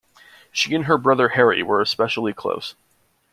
[0.51, 2.73] She and her brother Harry were especially close.